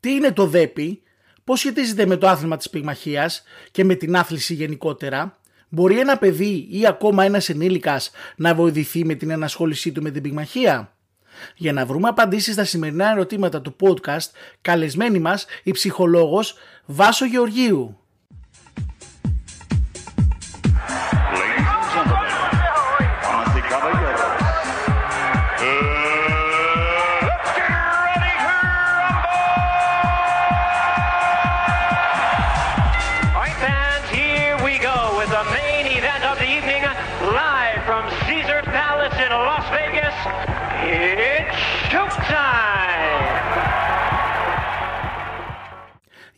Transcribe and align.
Τι 0.00 0.10
είναι 0.10 0.32
το 0.32 0.46
ΔΕΠΗ, 0.46 1.02
πώς 1.44 1.58
σχετίζεται 1.58 2.06
με 2.06 2.16
το 2.16 2.28
άθλημα 2.28 2.56
της 2.56 2.70
πυγμαχίας 2.70 3.42
και 3.70 3.84
με 3.84 3.94
την 3.94 4.16
άθληση 4.16 4.54
γενικότερα, 4.54 5.38
μπορεί 5.68 5.98
ένα 5.98 6.18
παιδί 6.18 6.68
ή 6.70 6.86
ακόμα 6.86 7.24
ένας 7.24 7.48
ενήλικας 7.48 8.10
να 8.36 8.54
βοηθηθεί 8.54 9.04
με 9.04 9.14
την 9.14 9.30
ενασχόλησή 9.30 9.92
του 9.92 10.02
με 10.02 10.10
την 10.10 10.22
πυγμαχία; 10.22 10.94
Για 11.56 11.72
να 11.72 11.86
βρούμε 11.86 12.08
απαντήσεις 12.08 12.54
στα 12.54 12.64
σημερινά 12.64 13.10
ερωτήματα 13.10 13.60
του 13.60 13.76
podcast, 13.80 14.30
καλεσμένη 14.60 15.18
μας 15.18 15.46
η 15.62 15.70
ψυχολόγος 15.70 16.54
Βάσο 16.86 17.24
Γεωργίου. 17.24 17.98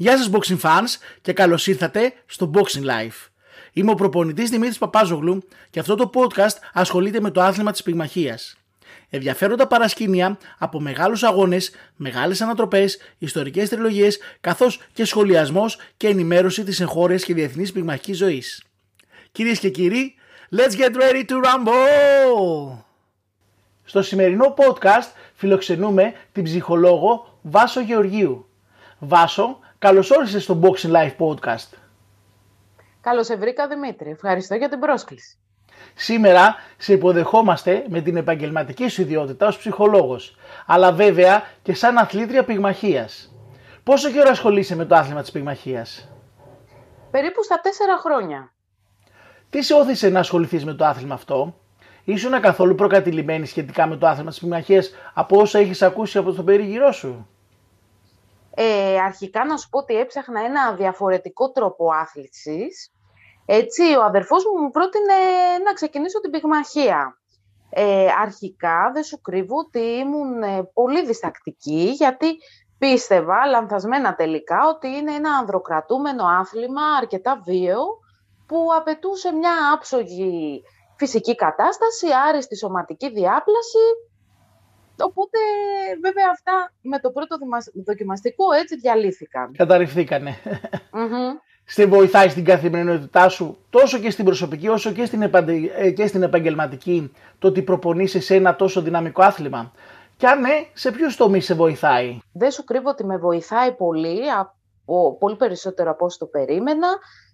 Γεια 0.02 0.16
σας 0.18 0.30
boxing 0.32 0.60
fans 0.60 0.98
και 1.20 1.32
καλώς 1.32 1.66
ήρθατε 1.66 2.12
στο 2.26 2.50
Boxing 2.54 2.84
Life. 2.84 3.28
Είμαι 3.72 3.90
ο 3.90 3.94
προπονητής 3.94 4.50
Δημήτρης 4.50 4.78
Παπάζογλου 4.78 5.48
και 5.70 5.80
αυτό 5.80 5.94
το 5.94 6.10
podcast 6.14 6.56
ασχολείται 6.72 7.20
με 7.20 7.30
το 7.30 7.42
άθλημα 7.42 7.72
της 7.72 7.82
πυγμαχίας. 7.82 8.56
Ενδιαφέροντα 9.10 9.66
παρασκήνια 9.66 10.38
από 10.58 10.80
μεγάλους 10.80 11.22
αγώνες, 11.22 11.70
μεγάλες 11.96 12.40
ανατροπές, 12.40 12.98
ιστορικές 13.18 13.68
τριλογίες 13.68 14.18
καθώς 14.40 14.80
και 14.92 15.04
σχολιασμός 15.04 15.78
και 15.96 16.08
ενημέρωση 16.08 16.64
της 16.64 16.80
εγχώριας 16.80 17.24
και 17.24 17.34
διεθνής 17.34 17.72
πυγμαχικής 17.72 18.16
ζωής. 18.16 18.62
Κυρίες 19.32 19.58
και 19.58 19.70
κύριοι, 19.70 20.14
let's 20.56 20.76
get 20.76 20.94
ready 20.94 21.24
to 21.28 21.34
rumble! 21.34 22.76
Στο 23.84 24.02
σημερινό 24.02 24.54
podcast 24.58 25.10
φιλοξενούμε 25.34 26.12
την 26.32 26.44
ψυχολόγο 26.44 27.38
Βάσο 27.42 27.80
Γεωργίου. 27.80 28.46
Βάσο, 28.98 29.58
καλώς 29.82 30.10
όρισες 30.10 30.42
στο 30.42 30.60
Boxing 30.62 30.92
Life 30.92 31.16
Podcast. 31.18 31.68
Καλώς 33.00 33.26
σε 33.26 33.36
βρήκα 33.36 33.68
Δημήτρη. 33.68 34.10
Ευχαριστώ 34.10 34.54
για 34.54 34.68
την 34.68 34.78
πρόσκληση. 34.78 35.36
Σήμερα 35.94 36.54
σε 36.76 36.92
υποδεχόμαστε 36.92 37.84
με 37.88 38.00
την 38.00 38.16
επαγγελματική 38.16 38.88
σου 38.88 39.00
ιδιότητα 39.00 39.46
ως 39.46 39.58
ψυχολόγος, 39.58 40.36
αλλά 40.66 40.92
βέβαια 40.92 41.42
και 41.62 41.74
σαν 41.74 41.98
αθλήτρια 41.98 42.44
πυγμαχίας. 42.44 43.34
Πόσο 43.82 44.10
καιρό 44.10 44.30
ασχολείσαι 44.30 44.76
με 44.76 44.84
το 44.84 44.94
άθλημα 44.94 45.20
της 45.20 45.30
πυγμαχίας; 45.30 46.08
Περίπου 47.10 47.42
στα 47.42 47.60
τέσσερα 47.60 47.96
χρόνια. 47.96 48.52
Τι 49.50 49.62
σε 49.62 49.74
όθησε 49.74 50.08
να 50.08 50.18
ασχοληθείς 50.18 50.64
με 50.64 50.74
το 50.74 50.84
άθλημα 50.84 51.14
αυτό; 51.14 51.54
Ήσουν 52.04 52.40
καθόλου 52.40 52.74
προκατηλημένη 52.74 53.46
σχετικά 53.46 53.86
με 53.86 53.96
το 53.96 54.06
άθλημα 54.06 54.30
της 54.30 54.38
πυγμαχίας 54.38 54.90
από 55.14 55.40
όσα 55.40 55.58
έχεις 55.58 55.82
ακούσει 55.82 56.18
από 56.18 56.32
το 56.32 56.42
περίγυρό 56.42 56.92
σου; 56.92 57.26
Ε, 58.54 58.98
αρχικά 58.98 59.44
να 59.44 59.56
σου 59.56 59.68
πω 59.68 59.78
ότι 59.78 59.98
έψαχνα 59.98 60.40
ένα 60.40 60.72
διαφορετικό 60.72 61.50
τρόπο 61.50 61.92
άθλησης. 61.92 62.92
Έτσι, 63.46 63.82
ο 63.96 64.02
αδερφός 64.02 64.44
μου 64.44 64.62
μου 64.62 64.70
πρότεινε 64.70 65.14
να 65.64 65.72
ξεκινήσω 65.72 66.20
την 66.20 66.30
πυγμαχία. 66.30 67.16
Ε, 67.70 68.06
αρχικά 68.22 68.90
δεν 68.94 69.02
σου 69.02 69.20
κρύβω 69.20 69.56
ότι 69.56 69.80
ήμουν 69.80 70.42
ε, 70.42 70.70
πολύ 70.72 71.04
διστακτική 71.04 71.92
γιατί 71.96 72.36
πίστευα 72.78 73.46
λανθασμένα 73.46 74.14
τελικά 74.14 74.58
ότι 74.68 74.88
είναι 74.88 75.12
ένα 75.12 75.30
ανδροκρατούμενο 75.36 76.24
άθλημα 76.24 76.82
αρκετά 77.00 77.40
βίαιο 77.44 77.82
που 78.46 78.66
απαιτούσε 78.78 79.32
μια 79.32 79.52
άψογη 79.74 80.62
φυσική 80.96 81.34
κατάσταση, 81.34 82.06
άριστη 82.28 82.56
σωματική 82.56 83.10
διάπλαση 83.10 83.84
Οπότε, 84.98 85.38
βέβαια, 86.02 86.24
αυτά 86.30 86.72
με 86.80 86.98
το 86.98 87.10
πρώτο 87.10 87.36
δοκιμαστικό 87.84 88.52
έτσι 88.52 88.76
διαλύθηκαν. 88.76 89.52
Καταρριφθήκανε. 89.56 90.36
Mm-hmm. 90.92 91.40
Σε 91.64 91.86
βοηθάει 91.86 92.28
στην 92.28 92.44
καθημερινότητά 92.44 93.28
σου 93.28 93.58
τόσο 93.70 93.98
και 93.98 94.10
στην 94.10 94.24
προσωπική 94.24 94.68
όσο 94.68 94.92
και 94.92 95.04
στην, 95.04 95.22
ε, 95.76 95.90
και 95.90 96.06
στην 96.06 96.22
επαγγελματική 96.22 97.12
το 97.38 97.48
ότι 97.48 97.62
προπονείσαι 97.62 98.20
σε 98.20 98.34
ένα 98.34 98.56
τόσο 98.56 98.82
δυναμικό 98.82 99.22
άθλημα. 99.22 99.72
Και 100.16 100.26
αν 100.26 100.40
ναι, 100.40 100.66
σε 100.72 100.90
ποιους 100.90 101.16
τομείς 101.16 101.44
σε 101.44 101.54
βοηθάει; 101.54 102.18
Δεν 102.32 102.50
σου 102.50 102.64
κρύβω 102.64 102.88
ότι 102.88 103.04
με 103.04 103.16
βοηθάει 103.16 103.72
πολύ, 103.72 104.30
από, 104.30 105.16
πολύ 105.18 105.36
περισσότερο 105.36 105.90
από 105.90 106.04
όσο 106.04 106.18
το 106.18 106.26
περίμενα, 106.26 106.88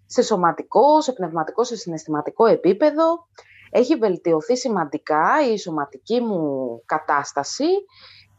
σε 0.06 0.22
σωματικό, 0.22 1.00
σε 1.00 1.12
πνευματικό, 1.12 1.64
σε 1.64 1.76
συναισθηματικό 1.76 2.46
επίπεδο. 2.46 3.26
Έχει 3.70 3.96
βελτιωθεί 3.96 4.56
σημαντικά 4.56 5.26
η 5.52 5.58
σωματική 5.58 6.20
μου 6.20 6.82
κατάσταση 6.86 7.68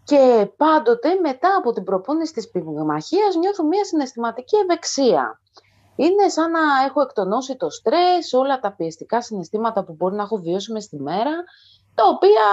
και 0.04 0.50
πάντοτε 0.58 1.10
μετά 1.22 1.56
από 1.58 1.74
την 1.74 1.84
προπόνηση 1.84 2.34
της 2.34 2.50
πυγμαχίας 2.50 3.36
νιώθω 3.36 3.64
μια 3.64 3.84
συναισθηματική 3.84 4.58
ευεξία. 4.58 5.42
Είναι 5.96 6.28
σαν 6.28 6.52
να 6.52 6.60
έχω 6.88 7.02
εκτονώσει 7.02 7.56
το 7.56 7.70
στρες, 7.70 8.34
όλα 8.34 8.60
τα 8.60 8.72
πιεστικά 8.76 9.22
συναισθήματα 9.22 9.84
που 9.84 9.94
μπορεί 9.98 10.16
να 10.16 10.24
έχω 10.24 10.38
βιώσει 10.38 10.72
μες 10.72 10.84
στη 10.84 11.02
μέρα, 11.02 11.32
τα 11.96 12.04
οποία 12.08 12.46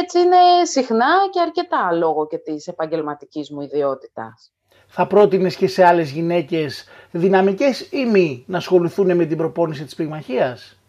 έτσι 0.00 0.18
είναι 0.18 0.64
συχνά 0.64 1.14
και 1.30 1.40
αρκετά 1.40 1.92
λόγω 1.92 2.26
και 2.26 2.38
της 2.38 2.66
επαγγελματικής 2.66 3.50
μου 3.50 3.60
ιδιότητας. 3.60 4.52
Θα 4.86 5.06
πρότεινες 5.06 5.56
και 5.56 5.66
σε 5.68 5.84
άλλες 5.84 6.10
γυναίκες 6.10 6.84
δυναμικές 7.10 7.88
ή 7.90 8.04
μη 8.06 8.44
να 8.46 8.56
ασχοληθούν 8.56 9.16
με 9.16 9.24
την 9.24 9.36
προπόνηση 9.36 9.84
της 9.84 9.94
πυγμαχίας; 9.94 10.81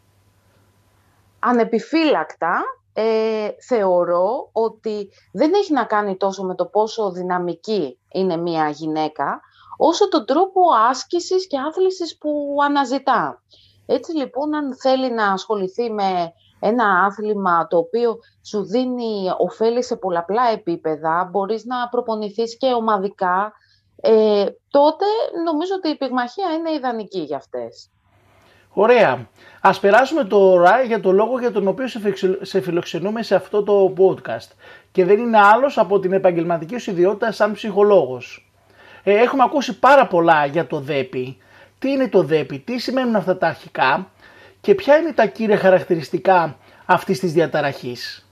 Ανεπιφύλακτα 1.43 2.61
ε, 2.93 3.47
θεωρώ 3.67 4.49
ότι 4.51 5.09
δεν 5.31 5.53
έχει 5.53 5.73
να 5.73 5.83
κάνει 5.83 6.17
τόσο 6.17 6.43
με 6.43 6.55
το 6.55 6.65
πόσο 6.65 7.11
δυναμική 7.11 7.99
είναι 8.13 8.37
μία 8.37 8.69
γυναίκα, 8.69 9.41
όσο 9.77 10.09
τον 10.09 10.25
τρόπο 10.25 10.61
άσκησης 10.89 11.47
και 11.47 11.57
άθλησης 11.59 12.17
που 12.17 12.57
αναζητά. 12.65 13.41
Έτσι 13.85 14.15
λοιπόν, 14.15 14.55
αν 14.55 14.75
θέλει 14.75 15.11
να 15.11 15.31
ασχοληθεί 15.31 15.91
με 15.91 16.33
ένα 16.59 17.03
άθλημα 17.05 17.67
το 17.67 17.77
οποίο 17.77 18.19
σου 18.41 18.63
δίνει 18.65 19.29
ωφέλη 19.37 19.83
σε 19.83 19.95
πολλαπλά 19.95 20.49
επίπεδα, 20.51 21.29
μπορείς 21.31 21.65
να 21.65 21.89
προπονηθείς 21.89 22.57
και 22.57 22.73
ομαδικά, 22.73 23.53
ε, 23.95 24.45
τότε 24.69 25.05
νομίζω 25.45 25.75
ότι 25.75 25.89
η 25.89 25.97
πυγμαχία 25.97 26.53
είναι 26.53 26.71
ιδανική 26.71 27.19
για 27.19 27.37
αυτές. 27.37 27.89
Ωραία. 28.73 29.29
Ας 29.61 29.79
περάσουμε 29.79 30.23
τώρα 30.23 30.81
για 30.81 30.99
το 30.99 31.11
λόγο 31.11 31.39
για 31.39 31.51
τον 31.51 31.67
οποίο 31.67 31.85
σε 32.41 32.61
φιλοξενούμε 32.61 33.23
σε 33.23 33.35
αυτό 33.35 33.63
το 33.63 33.93
podcast. 33.97 34.51
Και 34.91 35.05
δεν 35.05 35.19
είναι 35.19 35.39
άλλος 35.39 35.77
από 35.77 35.99
την 35.99 36.13
επαγγελματική 36.13 36.77
σου 36.77 36.91
ιδιότητα 36.91 37.31
σαν 37.31 37.53
ψυχολόγος. 37.53 38.51
Ε, 39.03 39.13
έχουμε 39.13 39.43
ακούσει 39.43 39.79
πάρα 39.79 40.07
πολλά 40.07 40.45
για 40.45 40.67
το 40.67 40.79
ΔΕΠΗ. 40.79 41.37
Τι 41.79 41.91
είναι 41.91 42.09
το 42.09 42.23
ΔΕΠΗ, 42.23 42.59
τι 42.59 42.77
σημαίνουν 42.77 43.15
αυτά 43.15 43.37
τα 43.37 43.47
αρχικά 43.47 44.11
και 44.61 44.75
ποια 44.75 44.97
είναι 44.97 45.13
τα 45.13 45.25
κύρια 45.25 45.57
χαρακτηριστικά 45.57 46.57
αυτής 46.85 47.19
της 47.19 47.33
διαταραχής. 47.33 48.27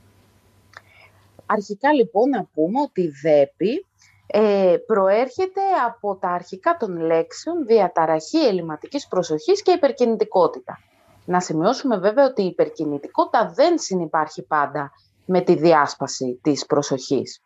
Αρχικά 1.46 1.94
λοιπόν 1.94 2.30
να 2.30 2.46
πούμε 2.54 2.82
ότι 2.82 3.02
η 3.02 3.12
ΔΕΠΗ 3.22 3.86
ε, 4.34 4.76
προέρχεται 4.86 5.62
από 5.88 6.16
τα 6.16 6.30
αρχικά 6.30 6.78
των 6.78 6.98
λέξεων 7.00 7.66
διαταραχή 7.66 8.38
ελληματικής 8.38 9.08
προσοχής 9.08 9.62
και 9.62 9.72
υπερκινητικότητα. 9.72 10.80
Να 11.26 11.40
σημειώσουμε 11.40 11.98
βέβαια 11.98 12.26
ότι 12.26 12.42
η 12.42 12.46
υπερκινητικότητα 12.46 13.52
δεν 13.56 13.80
συνεπάρχει 13.80 14.42
πάντα 14.44 14.92
με 15.26 15.42
τη 15.42 15.56
διάσπαση 15.56 16.40
της 16.44 16.66
προσοχής. 16.66 17.42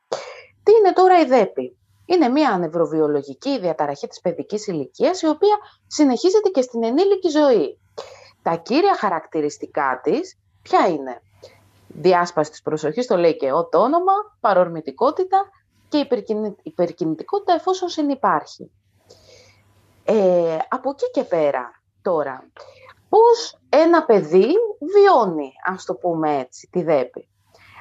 Τι 0.63 0.71
είναι 0.79 0.93
τώρα 0.93 1.19
η 1.21 1.25
ΔΕΠΗ; 1.25 1.77
Είναι 2.05 2.27
μια 2.29 2.57
νευροβιολογική 2.57 3.59
διαταραχή 3.59 4.07
της 4.07 4.19
παιδικής 4.21 4.67
ηλικίας 4.67 5.21
η 5.21 5.27
οποία 5.27 5.57
συνεχίζεται 5.87 6.49
και 6.49 6.61
στην 6.61 6.83
ενήλικη 6.83 7.29
ζωή. 7.29 7.79
Τα 8.41 8.55
κύρια 8.55 8.95
χαρακτηριστικά 8.95 9.99
της 10.03 10.37
ποια 10.61 10.87
είναι; 10.87 11.21
Διάσπαση 11.87 12.51
της 12.51 12.61
προσοχής, 12.61 13.07
το 13.07 13.17
λέει 13.17 13.35
και 13.35 13.49
το 13.71 13.77
όνομα, 13.77 14.13
παρορμητικότητα, 14.39 15.49
και 16.03 16.55
υπερκινητικότητα 16.63 17.53
εφόσον 17.53 17.89
συνυπάρχει. 17.89 18.71
Ε, 20.03 20.57
από 20.69 20.89
εκεί 20.89 21.11
και 21.11 21.23
πέρα 21.23 21.81
τώρα, 22.01 22.49
πώς 23.09 23.59
ένα 23.69 24.05
παιδί 24.05 24.47
βιώνει, 24.93 25.51
ας 25.65 25.85
το 25.85 25.93
πούμε 25.95 26.37
έτσι, 26.37 26.69
τη 26.71 26.83
ΔΕΠΗ. 26.83 27.29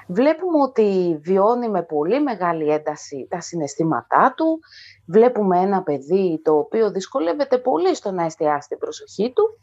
Βλέπουμε 0.06 0.62
ότι 0.62 1.19
βιώνει 1.22 1.69
με 1.69 1.82
πολύ 1.82 2.22
μεγάλη 2.22 2.70
ένταση 2.70 3.26
τα 3.31 3.40
συναισθήματά 3.40 4.34
του. 4.37 4.60
Βλέπουμε 5.06 5.60
ένα 5.60 5.82
παιδί 5.82 6.40
το 6.44 6.58
οποίο 6.58 6.90
δυσκολεύεται 6.90 7.58
πολύ 7.58 7.94
στο 7.94 8.10
να 8.10 8.25
εστιάσει 8.25 8.69
την 8.69 8.78
προσοχή 8.78 9.32
του 9.32 9.58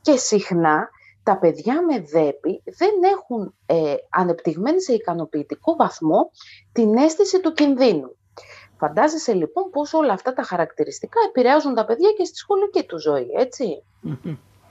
και 0.00 0.16
συχνά 0.16 0.88
τα 1.26 1.38
παιδιά 1.38 1.84
με 1.84 2.00
ΔΕΠΗ 2.00 2.62
δεν 2.64 2.94
έχουν 3.14 3.54
ε, 3.66 3.94
ανεπτυγμένη 4.10 4.82
σε 4.82 4.92
ικανοποιητικό 4.92 5.76
βαθμό 5.76 6.30
την 6.72 6.96
αίσθηση 6.96 7.40
του 7.40 7.52
κινδύνου. 7.52 8.16
Φαντάζεσαι 8.78 9.32
λοιπόν 9.32 9.70
πώς 9.70 9.92
όλα 9.92 10.12
αυτά 10.12 10.32
τα 10.32 10.42
χαρακτηριστικά 10.42 11.20
επηρεάζουν 11.28 11.74
τα 11.74 11.84
παιδιά 11.84 12.10
και 12.16 12.24
στη 12.24 12.36
σχολική 12.36 12.84
του 12.84 12.98
ζωή, 13.00 13.26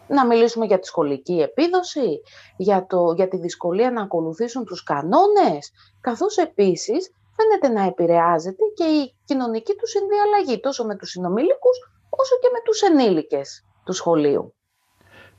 Να 0.07 0.25
μιλήσουμε 0.25 0.65
για 0.65 0.79
τη 0.79 0.87
σχολική 0.87 1.33
επίδοση, 1.41 2.21
για, 2.57 2.85
το, 2.85 3.13
για 3.15 3.27
τη 3.27 3.37
δυσκολία 3.37 3.91
να 3.91 4.01
ακολουθήσουν 4.01 4.65
τους 4.65 4.83
κανόνες, 4.83 5.71
καθώς 6.01 6.37
επίσης 6.37 7.11
φαίνεται 7.35 7.79
να 7.79 7.85
επηρεάζεται 7.85 8.63
και 8.75 8.83
η 8.83 9.15
κοινωνική 9.25 9.73
του 9.75 9.87
συνδιαλλαγή, 9.87 10.59
τόσο 10.59 10.85
με 10.85 10.95
τους 10.95 11.09
συνομήλικους, 11.09 11.77
όσο 12.09 12.35
και 12.41 12.49
με 12.53 12.59
τους 12.63 12.81
ενήλικες 12.81 13.65
του 13.85 13.93
σχολείου. 13.93 14.53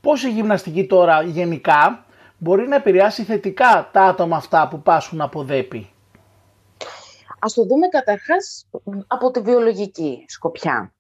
Πώς 0.07 0.25
η 0.25 0.31
γυμναστική 0.31 0.87
τώρα 0.87 1.23
γενικά 1.23 2.05
μπορεί 2.39 2.69
να 2.69 2.77
επηρεάσει 2.77 3.23
θετικά 3.23 3.91
τα 3.93 4.03
άτομα 4.03 4.37
αυτά 4.37 4.69
που 4.69 4.83
πάσχουν 4.83 5.21
από 5.21 5.43
δέπη; 5.43 5.93
Ας 7.39 7.53
το 7.55 7.65
δούμε 7.65 7.87
καταρχάς 7.89 8.67
από 9.07 9.31
τη 9.31 9.41
βιολογική 9.41 10.25
σκοπιά. 10.29 10.93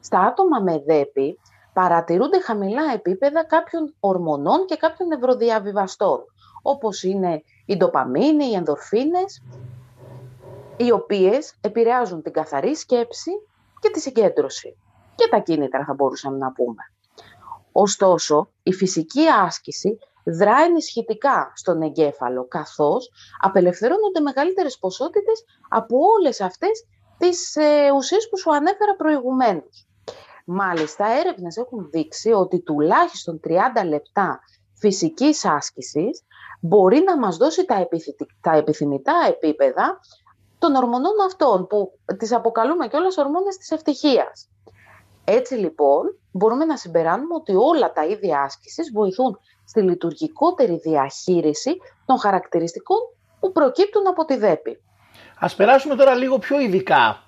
Στα 0.00 0.20
άτομα 0.20 0.60
με 0.60 0.78
δέπη 0.86 1.38
παρατηρούνται 1.72 2.40
χαμηλά 2.40 2.82
επίπεδα 2.94 3.44
κάποιων 3.44 3.94
ορμονών 4.00 4.66
και 4.66 4.76
κάποιων 4.76 5.08
νευροδιαβιβαστών, 5.08 6.24
όπως 6.62 7.02
είναι 7.02 7.42
η 7.66 7.76
ντοπαμίνη, 7.76 8.44
οι 8.44 8.54
ενδορφίνες, 8.54 9.42
οι 10.76 10.90
οποίες 10.90 11.54
επηρεάζουν 11.60 12.22
την 12.22 12.32
καθαρή 12.32 12.76
σκέψη 12.76 13.30
και 13.80 13.90
τη 13.90 14.00
συγκέντρωση. 14.00 14.76
Και 15.14 15.28
τα 15.30 15.38
κίνητρα 15.38 15.84
θα 15.84 15.94
μπορούσαμε 15.94 16.36
να 16.36 16.52
πούμε. 16.52 16.93
Ωστόσο, 17.76 18.50
η 18.62 18.72
φυσική 18.72 19.28
άσκηση 19.28 19.98
δρά 20.24 20.56
ενισχυτικά 20.66 21.52
στον 21.54 21.82
εγκέφαλο, 21.82 22.46
καθώς 22.48 23.10
απελευθερώνονται 23.40 24.20
μεγαλύτερες 24.20 24.78
ποσότητες 24.78 25.44
από 25.68 25.96
όλες 26.18 26.40
αυτές 26.40 26.84
τις 27.18 27.56
ε, 27.56 27.90
ουσίες 27.96 28.28
που 28.28 28.38
σου 28.38 28.54
ανέφερα 28.54 28.96
προηγουμένως. 28.96 29.86
Μάλιστα, 30.44 31.06
έρευνες 31.06 31.56
έχουν 31.56 31.90
δείξει 31.90 32.30
ότι 32.32 32.60
τουλάχιστον 32.60 33.40
30 33.44 33.50
λεπτά 33.88 34.40
φυσικής 34.74 35.44
άσκησης 35.44 36.22
μπορεί 36.60 37.02
να 37.06 37.18
μας 37.18 37.36
δώσει 37.36 37.64
τα, 37.64 37.88
τα 38.40 38.56
επιθυμητά 38.56 39.24
επίπεδα 39.28 40.00
των 40.58 40.74
ορμονών 40.74 41.20
αυτών, 41.26 41.66
που 41.66 41.98
τις 42.18 42.32
αποκαλούμε 42.32 42.88
και 42.88 42.96
όλες 42.96 43.16
ορμόνες 43.16 43.56
της 43.56 43.70
ευτυχίας. 43.70 44.48
Έτσι 45.24 45.54
λοιπόν, 45.54 46.18
μπορούμε 46.30 46.64
να 46.64 46.76
συμπεράνουμε 46.76 47.34
ότι 47.34 47.54
όλα 47.54 47.92
τα 47.92 48.04
ίδια 48.04 48.40
άσκησης 48.40 48.90
βοηθούν 48.92 49.38
στη 49.64 49.80
λειτουργικότερη 49.80 50.76
διαχείριση 50.76 51.76
των 52.06 52.18
χαρακτηριστικών 52.18 52.98
που 53.40 53.52
προκύπτουν 53.52 54.06
από 54.06 54.24
τη 54.24 54.36
ΔΕΠΗ. 54.36 54.80
Ας 55.38 55.54
περάσουμε 55.54 55.94
τώρα 55.94 56.14
λίγο 56.14 56.38
πιο 56.38 56.60
ειδικά. 56.60 57.22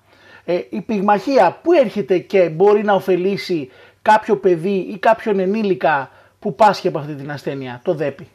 Ε, 0.45 0.61
η 0.69 0.81
πυγμαχία 0.81 1.59
που 1.63 1.73
έρχεται 1.73 2.19
και 2.19 2.49
μπορεί 2.49 2.83
να 2.83 2.93
ωφελήσει 2.93 3.71
κάποιο 4.01 4.37
παιδί 4.37 4.75
ή 4.75 4.97
κάποιον 4.97 5.39
ενήλικα 5.39 6.09
που 6.39 6.55
πάσχει 6.55 6.87
από 6.87 6.99
αυτή 6.99 7.15
την 7.15 7.31
ασθένεια, 7.31 7.81
το 7.83 7.93
ΔΕΠΗ; 7.93 8.27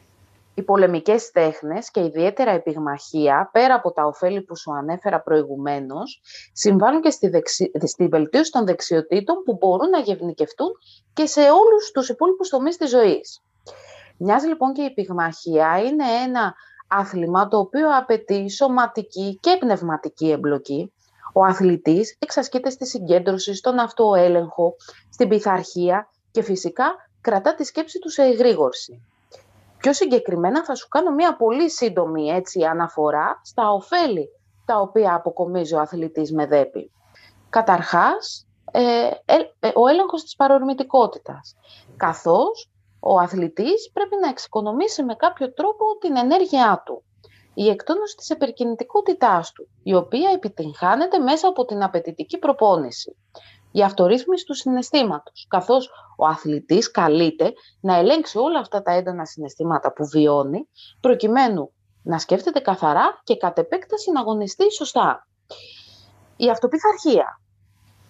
Οι 0.55 0.63
πολεμικές 0.63 1.31
τέχνες 1.31 1.91
και 1.91 2.03
ιδιαίτερα 2.03 2.53
η 2.53 2.61
πυγμαχία, 2.61 3.49
πέρα 3.51 3.73
από 3.75 3.91
τα 3.91 4.05
ωφέλη 4.05 4.41
που 4.41 4.57
σου 4.57 4.71
ανέφερα 4.71 5.21
προηγουμένως, 5.21 6.21
συμβάλλουν 6.53 7.01
και 7.01 7.09
στη, 7.09 7.27
δεξι... 7.27 7.71
στη 7.83 8.07
βελτίωση 8.07 8.51
των 8.51 8.65
δεξιοτήτων 8.65 9.35
που 9.45 9.57
μπορούν 9.59 9.89
να 9.89 9.99
γευνικευτούν 9.99 10.71
και 11.13 11.25
σε 11.25 11.41
όλους 11.41 11.91
τους 11.93 12.09
υπόλοιπους 12.09 12.49
τομείς 12.49 12.77
της 12.77 12.89
ζωής. 12.89 13.41
Μοιάζει 14.17 14.47
λοιπόν 14.47 14.73
και 14.73 14.81
η 14.81 14.93
πυγμαχία 14.93 15.79
είναι 15.79 16.05
ένα 16.25 16.53
άθλημα 16.87 17.47
το 17.47 17.57
οποίο 17.57 17.97
απαιτεί 17.97 18.49
σωματική 18.49 19.37
και 19.41 19.57
πνευματική 19.59 20.29
εμπλοκή. 20.31 20.93
Ο 21.33 21.43
αθλητής 21.43 22.15
εξασκείται 22.19 22.69
στη 22.69 22.87
συγκέντρωση, 22.87 23.55
στον 23.55 23.79
αυτοέλεγχο, 23.79 24.75
στην 25.09 25.27
πειθαρχία 25.27 26.09
και 26.31 26.41
φυσικά 26.41 26.95
κρατά 27.21 27.55
τη 27.55 27.63
σκέψη 27.63 27.99
του 27.99 28.09
σε 28.09 28.23
εγρήγορση. 28.23 29.01
Πιο 29.83 29.93
συγκεκριμένα 29.93 30.63
θα 30.63 30.75
σου 30.75 30.87
κάνω 30.87 31.11
μια 31.11 31.35
πολύ 31.35 31.69
σύντομη 31.69 32.29
έτσι, 32.29 32.63
αναφορά 32.63 33.41
στα 33.43 33.71
ωφέλη 33.71 34.29
τα 34.65 34.79
οποία 34.79 35.15
αποκομίζει 35.15 35.75
ο 35.75 35.79
αθλητής 35.79 36.31
με 36.31 36.45
δέπη. 36.45 36.91
Καταρχάς, 37.49 38.47
ε, 38.71 39.09
ε, 39.25 39.35
ε 39.59 39.71
ο 39.75 39.87
έλεγχος 39.87 40.23
της 40.23 40.35
παρορμητικότητας, 40.35 41.55
καθώς 41.97 42.69
ο 42.99 43.19
αθλητής 43.19 43.91
πρέπει 43.93 44.15
να 44.21 44.29
εξοικονομήσει 44.29 45.03
με 45.03 45.15
κάποιο 45.15 45.53
τρόπο 45.53 45.97
την 45.99 46.17
ενέργειά 46.17 46.83
του. 46.85 47.03
Η 47.53 47.69
εκτόνωση 47.69 48.15
της 48.15 48.29
επερκινητικότητάς 48.29 49.51
του, 49.51 49.67
η 49.83 49.93
οποία 49.93 50.29
επιτυγχάνεται 50.33 51.19
μέσα 51.19 51.47
από 51.47 51.65
την 51.65 51.83
απαιτητική 51.83 52.37
προπόνηση. 52.37 53.15
Η 53.75 53.83
αυτορύθμιση 53.83 54.45
του 54.45 54.53
συναισθήματος, 54.53 55.45
καθώς 55.49 55.89
ο 56.17 56.25
αθλητής 56.25 56.91
καλείται 56.91 57.53
να 57.79 57.95
ελέγξει 57.95 58.37
όλα 58.37 58.59
αυτά 58.59 58.81
τα 58.81 58.91
έντονα 58.91 59.25
συναισθήματα 59.25 59.93
που 59.93 60.05
βιώνει, 60.07 60.67
προκειμένου 60.99 61.71
να 62.03 62.19
σκέφτεται 62.19 62.59
καθαρά 62.59 63.21
και 63.23 63.37
κατ' 63.37 63.57
επέκταση 63.57 64.11
να 64.11 64.19
αγωνιστεί 64.19 64.71
σωστά. 64.71 65.27
Η 66.35 66.49
αυτοπιθαρχία 66.49 67.41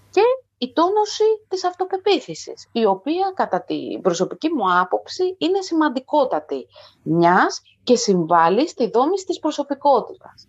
και 0.10 0.22
η 0.58 0.74
τόνωση 0.74 1.24
της 1.48 1.66
αυτοπεποίθησης, 1.66 2.70
η 2.72 2.86
οποία 2.86 3.32
κατά 3.36 3.64
την 3.64 4.02
προσωπική 4.02 4.50
μου 4.50 4.80
άποψη 4.80 5.36
είναι 5.38 5.62
σημαντικότατη, 5.62 6.68
μιας 7.04 7.62
και 7.84 7.96
συμβάλλει 7.96 8.68
στη 8.68 8.90
δόμηση 8.90 9.26
της 9.26 9.40
προσωπικότητας. 9.40 10.48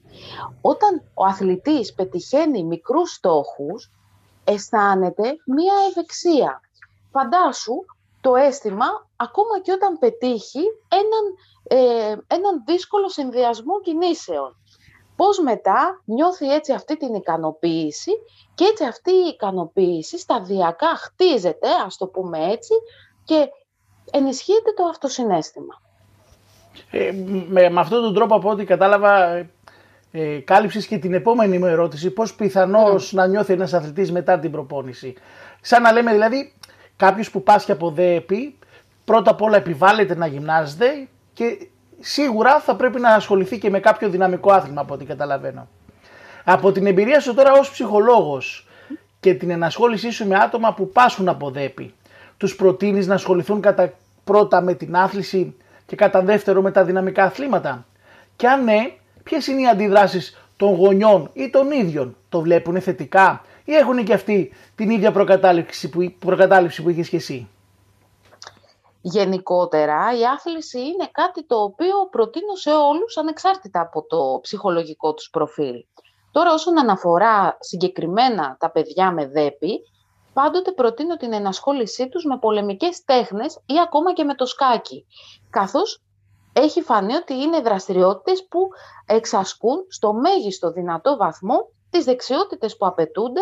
Όταν 0.60 1.10
ο 1.14 1.24
αθλητής 1.24 1.94
πετυχαίνει 1.94 2.64
μικρούς 2.64 3.12
στόχους, 3.12 3.90
αισθάνεται 4.44 5.36
μία 5.46 5.74
ευεξία. 5.90 6.60
Φαντάσου 7.10 7.84
το 8.20 8.34
αίσθημα, 8.34 8.86
ακόμα 9.16 9.60
και 9.62 9.72
όταν 9.72 9.98
πετύχει 9.98 10.62
έναν, 10.88 11.24
ε, 11.62 12.16
έναν 12.26 12.62
δύσκολο 12.66 13.08
συνδυασμό 13.08 13.80
κινήσεων 13.80 14.56
πώς 15.16 15.40
μετά 15.40 16.02
νιώθει 16.04 16.52
έτσι 16.52 16.72
αυτή 16.72 16.96
την 16.96 17.14
ικανοποίηση 17.14 18.10
και 18.54 18.64
έτσι 18.64 18.84
αυτή 18.84 19.10
η 19.10 19.28
ικανοποίηση 19.34 20.18
σταδιακά 20.18 20.96
χτίζεται, 20.96 21.68
ας 21.86 21.96
το 21.96 22.06
πούμε 22.06 22.38
έτσι, 22.50 22.74
και 23.24 23.48
ενισχύεται 24.10 24.72
το 24.76 24.84
αυτοσυναίσθημα. 24.84 25.82
Ε, 26.90 27.12
με, 27.48 27.68
με 27.70 27.80
αυτόν 27.80 28.02
τον 28.02 28.14
τρόπο 28.14 28.34
από 28.34 28.50
ό,τι 28.50 28.64
κατάλαβα 28.64 29.46
ε, 30.16 30.38
κάλυψες 30.44 30.86
και 30.86 30.98
την 30.98 31.14
επόμενη 31.14 31.58
μου 31.58 31.66
ερώτηση, 31.66 32.10
πώς 32.10 32.34
πιθανώς 32.34 33.12
ναι. 33.12 33.20
να 33.20 33.28
νιώθει 33.28 33.52
ένας 33.52 33.74
αθλητής 33.74 34.12
μετά 34.12 34.38
την 34.38 34.50
προπόνηση. 34.50 35.14
Σαν 35.60 35.82
να 35.82 35.92
λέμε 35.92 36.12
δηλαδή 36.12 36.52
κάποιος 36.96 37.30
που 37.30 37.42
πάσχει 37.42 37.72
από 37.72 37.90
ΔΕΠΗ, 37.90 38.58
πρώτα 39.04 39.30
απ' 39.30 39.42
όλα 39.42 39.56
επιβάλλεται 39.56 40.16
να 40.16 40.26
γυμνάζεται 40.26 41.08
και 41.32 41.68
σίγουρα 42.00 42.60
θα 42.60 42.76
πρέπει 42.76 43.00
να 43.00 43.14
ασχοληθεί 43.14 43.58
και 43.58 43.70
με 43.70 43.80
κάποιο 43.80 44.08
δυναμικό 44.08 44.52
άθλημα 44.52 44.80
από 44.80 44.94
ό,τι 44.94 45.04
καταλαβαίνω. 45.04 45.68
Από 46.44 46.72
την 46.72 46.86
εμπειρία 46.86 47.20
σου 47.20 47.34
τώρα 47.34 47.52
ως 47.52 47.70
ψυχολόγος 47.70 48.68
και 49.20 49.34
την 49.34 49.50
ενασχόλησή 49.50 50.10
σου 50.10 50.26
με 50.28 50.36
άτομα 50.36 50.74
που 50.74 50.88
πάσχουν 50.88 51.28
από 51.28 51.50
δέπη, 51.50 51.94
τους 52.36 52.56
προτείνεις 52.56 53.06
να 53.06 53.14
ασχοληθούν 53.14 53.60
κατά 53.60 53.92
πρώτα 54.24 54.60
με 54.60 54.74
την 54.74 54.96
άθληση 54.96 55.56
και 55.86 55.96
κατά 55.96 56.22
δεύτερο 56.22 56.62
με 56.62 56.70
τα 56.70 56.84
δυναμικά 56.84 57.24
αθλήματα; 57.24 57.86
Και 58.36 58.46
αν 58.46 58.64
ναι, 58.64 58.92
ποιες 59.24 59.46
είναι 59.46 59.60
οι 59.60 59.66
αντιδράσεις 59.68 60.48
των 60.56 60.74
γονιών 60.74 61.30
ή 61.32 61.50
των 61.50 61.70
ίδιων, 61.70 62.16
το 62.28 62.40
βλέπουν 62.40 62.80
θετικά 62.80 63.44
ή 63.64 63.74
έχουν 63.74 64.04
και 64.04 64.12
αυτοί 64.12 64.52
την 64.74 64.90
ίδια 64.90 65.12
προκατάληψη 65.12 65.88
που, 65.88 66.12
προκατάληψη 66.18 66.82
που 66.82 66.88
είχες 66.88 67.08
και 67.08 67.16
εσύ; 67.16 67.48
Γενικότερα, 69.00 70.18
η 70.18 70.24
άθληση 70.24 70.78
είναι 70.78 71.08
κάτι 71.12 71.46
το 71.46 71.62
οποίο 71.62 72.08
προτείνω 72.10 72.54
σε 72.54 72.70
όλους 72.70 73.16
ανεξάρτητα 73.16 73.80
από 73.80 74.06
το 74.06 74.38
ψυχολογικό 74.42 75.14
τους 75.14 75.30
προφίλ. 75.30 75.84
Τώρα, 76.30 76.52
όσον 76.52 76.78
αναφορά 76.78 77.56
συγκεκριμένα 77.60 78.56
τα 78.60 78.70
παιδιά 78.70 79.12
με 79.12 79.26
δέπη, 79.26 79.80
πάντοτε 80.32 80.72
προτείνω 80.72 81.16
την 81.16 81.32
ενασχόλησή 81.32 82.08
τους 82.08 82.24
με 82.24 82.38
πολεμικές 82.38 83.04
τέχνες 83.04 83.54
ή 83.66 83.74
ακόμα 83.82 84.12
και 84.12 84.24
με 84.24 84.34
το 84.34 84.46
σκάκι, 84.46 85.06
καθώς 85.50 86.03
έχει 86.56 86.82
φανεί 86.82 87.14
ότι 87.14 87.34
είναι 87.34 87.60
δραστηριότητες 87.60 88.46
που 88.48 88.68
εξασκούν 89.06 89.86
στο 89.88 90.12
μέγιστο 90.12 90.70
δυνατό 90.70 91.16
βαθμό 91.16 91.70
τις 91.90 92.04
δεξιότητες 92.04 92.76
που 92.76 92.86
απαιτούνται 92.86 93.40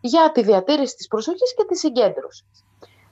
για 0.00 0.32
τη 0.32 0.42
διατήρηση 0.42 0.94
της 0.94 1.06
προσοχής 1.06 1.54
και 1.54 1.64
της 1.64 1.78
συγκέντρωσης. 1.78 2.64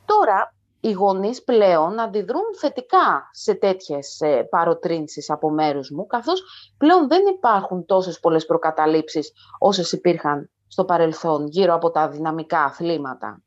Τώρα, 0.04 0.54
οι 0.80 0.92
γονείς 0.92 1.44
πλέον 1.44 2.00
αντιδρούν 2.00 2.54
θετικά 2.58 3.28
σε 3.32 3.54
τέτοιες 3.54 4.20
ε, 4.20 4.42
παροτρύνσεις 4.50 5.30
από 5.30 5.50
μέρους 5.50 5.90
μου, 5.90 6.06
καθώς 6.06 6.42
πλέον 6.78 7.08
δεν 7.08 7.26
υπάρχουν 7.26 7.86
τόσες 7.86 8.20
πολλές 8.20 8.46
προκαταλήψεις 8.46 9.32
όσες 9.58 9.92
υπήρχαν 9.92 10.50
στο 10.68 10.84
παρελθόν 10.84 11.46
γύρω 11.46 11.74
από 11.74 11.90
τα 11.90 12.08
δυναμικά 12.08 12.64
αθλήματα. 12.64 13.42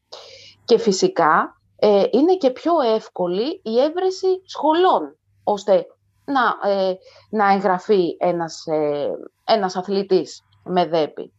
Και 0.66 0.78
φυσικά 0.78 1.62
ε, 1.76 2.04
είναι 2.12 2.36
και 2.36 2.50
πιο 2.50 2.74
εύκολη 2.82 3.62
η 3.64 3.80
έβρεση 3.80 4.42
σχολών, 4.46 5.20
ώστε 5.44 5.86
να, 6.26 6.70
ε, 6.72 6.94
να 7.30 7.54
εγγραφεί 7.54 8.16
ένας, 8.20 8.66
ε, 8.66 9.12
ένας 9.44 9.76
αθλητής 9.76 10.44
με 10.64 10.86
δέπη. 10.86 11.34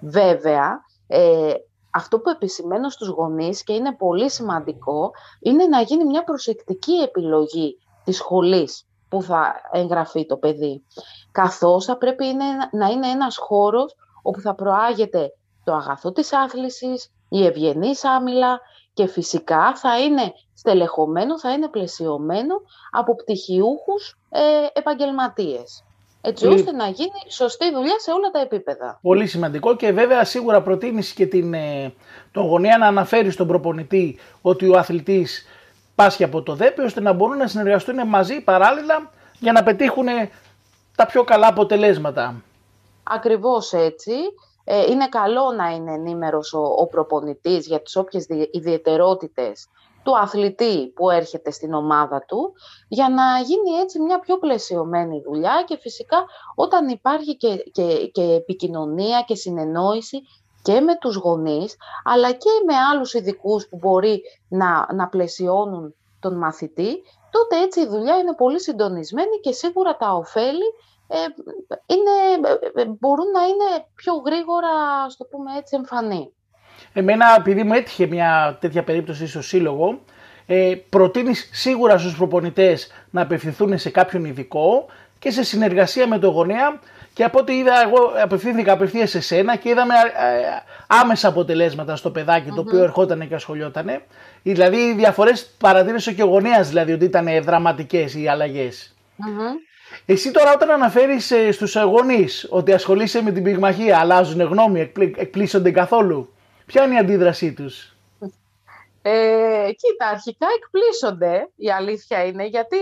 Βέβαια, 0.00 0.80
ε, 1.06 1.52
αυτό 1.90 2.18
που 2.20 2.30
επισημαίνω 2.30 2.88
στους 2.88 3.08
γονείς 3.08 3.62
και 3.62 3.72
είναι 3.72 3.94
πολύ 3.94 4.30
σημαντικό 4.30 5.10
είναι 5.40 5.64
να 5.64 5.80
γίνει 5.80 6.04
μια 6.04 6.24
προσεκτική 6.24 6.92
επιλογή 6.92 7.78
της 8.04 8.16
σχολής 8.16 8.86
που 9.08 9.22
θα 9.22 9.54
εγγραφεί 9.72 10.26
το 10.26 10.36
παιδί. 10.36 10.84
Καθώς 11.32 11.84
θα 11.84 11.96
πρέπει 11.96 12.26
είναι, 12.26 12.44
να 12.72 12.86
είναι 12.86 13.08
ένας 13.08 13.36
χώρος 13.36 13.94
όπου 14.22 14.40
θα 14.40 14.54
προάγεται 14.54 15.32
το 15.64 15.74
αγαθό 15.74 16.12
της 16.12 16.32
άθλησης, 16.32 17.12
η 17.32 17.46
ευγενής 17.46 18.04
άμυλα 18.04 18.60
και 18.94 19.06
φυσικά 19.06 19.76
θα 19.76 19.98
είναι 19.98 20.32
στελεχωμένο, 20.54 21.38
θα 21.38 21.52
είναι 21.52 21.68
πλαισιωμένο 21.68 22.54
από 22.90 23.14
πτυχιούχους 23.14 24.16
ε, 24.30 24.40
επαγγελματίες. 24.72 25.84
Έτσι 26.20 26.46
ώστε 26.46 26.72
να 26.72 26.86
γίνει 26.86 27.20
σωστή 27.28 27.72
δουλειά 27.72 27.98
σε 27.98 28.10
όλα 28.10 28.30
τα 28.30 28.40
επίπεδα. 28.40 28.98
Πολύ 29.02 29.26
σημαντικό 29.26 29.76
και 29.76 29.92
βέβαια 29.92 30.24
σίγουρα 30.24 30.62
προτείνεις 30.62 31.12
και 31.12 31.26
την, 31.26 31.54
ε, 31.54 31.94
τον 32.32 32.46
γονέα 32.46 32.78
να 32.78 32.86
αναφέρει 32.86 33.30
στον 33.30 33.46
προπονητή 33.46 34.18
ότι 34.42 34.68
ο 34.68 34.78
αθλητής 34.78 35.46
πάσχει 35.94 36.24
από 36.24 36.42
το 36.42 36.54
ΔΕΠΗ 36.54 36.80
ώστε 36.80 37.00
να 37.00 37.12
μπορούν 37.12 37.36
να 37.36 37.46
συνεργαστούν 37.46 38.08
μαζί 38.08 38.40
παράλληλα 38.40 39.10
για 39.38 39.52
να 39.52 39.62
πετύχουν 39.62 40.06
τα 40.96 41.06
πιο 41.06 41.24
καλά 41.24 41.46
αποτελέσματα. 41.46 42.42
Ακριβώς 43.02 43.72
έτσι. 43.72 44.12
Ε, 44.64 44.90
είναι 44.90 45.08
καλό 45.08 45.52
να 45.52 45.70
είναι 45.70 45.92
ενήμερος 45.92 46.52
ο, 46.52 46.62
ο 46.78 46.86
προπονητής 46.86 47.66
για 47.66 47.82
τις 47.82 47.96
όποιες 47.96 48.26
ιδιαιτερότητες 48.50 49.68
του 50.02 50.18
αθλητή 50.18 50.88
που 50.94 51.10
έρχεται 51.10 51.50
στην 51.50 51.74
ομάδα 51.74 52.24
του 52.26 52.52
για 52.88 53.08
να 53.08 53.38
γίνει 53.44 53.70
έτσι 53.82 54.00
μια 54.00 54.18
πιο 54.18 54.38
πλαισιωμένη 54.38 55.20
δουλειά 55.20 55.64
και 55.66 55.76
φυσικά 55.80 56.24
όταν 56.54 56.88
υπάρχει 56.88 57.36
και, 57.36 57.56
και, 57.72 58.10
και 58.12 58.22
επικοινωνία 58.22 59.22
και 59.26 59.34
συνεννόηση 59.34 60.22
και 60.62 60.80
με 60.80 60.96
τους 61.00 61.16
γονείς 61.16 61.76
αλλά 62.04 62.32
και 62.32 62.50
με 62.66 62.74
άλλους 62.92 63.14
ειδικούς 63.14 63.68
που 63.68 63.76
μπορεί 63.76 64.22
να, 64.48 64.94
να 64.94 65.08
πλαισιώνουν 65.08 65.94
τον 66.20 66.38
μαθητή 66.38 67.02
τότε 67.30 67.62
έτσι 67.62 67.80
η 67.80 67.86
δουλειά 67.86 68.16
είναι 68.16 68.34
πολύ 68.34 68.60
συντονισμένη 68.60 69.40
και 69.40 69.52
σίγουρα 69.52 69.96
τα 69.96 70.12
ωφέλη 70.14 70.64
ε, 70.64 70.91
είναι, 71.86 72.48
ε, 72.76 72.80
ε, 72.80 72.84
μπορούν 72.98 73.30
να 73.30 73.42
είναι 73.42 73.86
πιο 73.94 74.14
γρήγορα, 74.14 74.68
το 75.18 75.24
πούμε 75.30 75.58
έτσι, 75.58 75.76
εμφανή. 75.76 76.32
Εμένα, 76.92 77.34
επειδή 77.38 77.62
μου 77.62 77.72
έτυχε 77.72 78.06
μια 78.06 78.58
τέτοια 78.60 78.82
περίπτωση 78.82 79.26
στο 79.26 79.42
σύλλογο, 79.42 80.00
ε, 80.46 80.74
προτείνεις 80.88 81.48
σίγουρα 81.52 81.98
στους 81.98 82.16
προπονητές 82.16 82.92
να 83.10 83.22
απευθυνθούν 83.22 83.78
σε 83.78 83.90
κάποιον 83.90 84.24
ειδικό 84.24 84.86
και 85.18 85.30
σε 85.30 85.42
συνεργασία 85.42 86.06
με 86.06 86.18
το 86.18 86.28
γονέα 86.28 86.80
και 87.14 87.24
από 87.24 87.38
ό,τι 87.38 87.52
είδα 87.58 87.82
εγώ 87.86 88.12
απευθύνθηκα 88.22 88.72
απευθείας 88.72 89.10
σε 89.10 89.20
σένα 89.20 89.56
και 89.56 89.68
είδαμε 89.68 89.94
άμεσα 90.86 91.28
αποτελέσματα 91.28 91.96
στο 91.96 92.10
παιδακι 92.10 92.50
το 92.50 92.60
οποίο 92.60 92.82
ερχόταν 92.82 93.28
και 93.28 93.34
ασχολιόταν. 93.34 94.02
Δηλαδή 94.42 94.76
οι 94.76 94.94
διαφορές 94.94 95.46
παρατήρησε 95.58 96.12
και 96.12 96.22
ο 96.22 96.26
γονέας 96.26 96.68
δηλαδή 96.68 96.92
ότι 96.92 97.04
ήταν 97.04 97.42
δραματικές 97.42 98.14
οι 98.14 98.28
αλλαγες 98.28 98.94
Εσύ 100.06 100.30
τώρα 100.30 100.52
όταν 100.52 100.70
αναφέρεις 100.70 101.30
ε, 101.30 101.52
στους 101.52 101.76
γονείς 101.76 102.46
ότι 102.50 102.72
ασχολείσαι 102.72 103.22
με 103.22 103.32
την 103.32 103.42
πυγμαχία 103.42 103.98
αλλάζουν 103.98 104.40
γνώμη, 104.40 104.92
εκπλήσονται 105.16 105.70
καθόλου; 105.70 106.34
Ποια 106.66 106.84
είναι 106.84 106.94
η 106.94 106.98
αντίδρασή 106.98 107.52
τους; 107.52 107.96
Ε, 109.02 109.70
κοίτα, 109.76 110.08
αρχικά 110.10 110.46
εκπλήσονται, 110.56 111.50
η 111.56 111.70
αλήθεια 111.70 112.24
είναι, 112.24 112.46
γιατί 112.46 112.76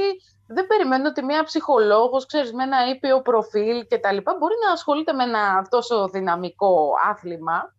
δεν 0.47 0.67
περιμένω 0.67 1.09
ότι 1.09 1.25
μια 1.25 1.45
ψυχολόγος, 1.45 2.27
ξέρεις, 2.27 2.53
με 2.53 2.63
ένα 2.63 2.89
ήπιο 2.91 3.23
προφίλ 3.23 3.87
και 3.89 3.99
τα 3.99 4.13
λοιπά, 4.13 4.37
μπορεί 4.39 4.55
να 4.67 4.73
ασχολείται 4.73 5.13
με 5.13 5.23
ένα 5.23 5.67
τόσο 5.71 6.09
δυναμικό 6.09 6.93
άθλημα 7.11 7.75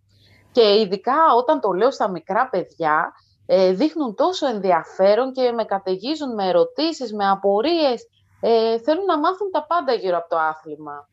και 0.52 0.80
ειδικά 0.80 1.34
όταν 1.38 1.60
το 1.60 1.72
λέω 1.72 1.92
στα 1.92 2.10
μικρά 2.10 2.50
παιδιά, 2.50 3.14
ε, 3.46 3.72
δείχνουν 3.72 4.16
τόσο 4.16 4.48
ενδιαφέρον 4.48 5.32
και 5.32 5.52
με 5.52 5.64
καταιγίζουν 5.64 6.34
με 6.34 6.48
ερωτήσεις, 6.48 7.14
με 7.14 7.30
απορίες, 7.30 8.08
ε, 8.42 8.80
θέλουν 8.80 9.06
να 9.06 9.20
μάθουν 9.20 9.52
τα 9.52 9.66
πάντα 9.68 9.94
γύρω 9.94 10.18
από 10.18 10.30
το 10.30 10.38
άθλημα. 10.38 11.08